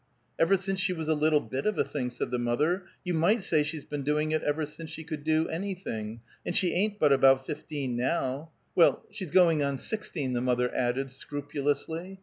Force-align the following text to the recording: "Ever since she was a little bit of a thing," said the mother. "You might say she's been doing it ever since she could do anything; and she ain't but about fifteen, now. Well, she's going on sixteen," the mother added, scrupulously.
"Ever 0.39 0.57
since 0.57 0.79
she 0.79 0.93
was 0.93 1.07
a 1.07 1.13
little 1.13 1.41
bit 1.41 1.67
of 1.67 1.77
a 1.77 1.83
thing," 1.83 2.09
said 2.09 2.31
the 2.31 2.39
mother. 2.39 2.85
"You 3.03 3.13
might 3.13 3.43
say 3.43 3.61
she's 3.61 3.85
been 3.85 4.01
doing 4.01 4.31
it 4.31 4.41
ever 4.41 4.65
since 4.65 4.89
she 4.89 5.03
could 5.03 5.23
do 5.23 5.47
anything; 5.47 6.21
and 6.43 6.55
she 6.55 6.73
ain't 6.73 6.97
but 6.97 7.13
about 7.13 7.45
fifteen, 7.45 7.95
now. 7.95 8.49
Well, 8.73 9.05
she's 9.11 9.29
going 9.29 9.61
on 9.61 9.77
sixteen," 9.77 10.33
the 10.33 10.41
mother 10.41 10.73
added, 10.73 11.11
scrupulously. 11.11 12.19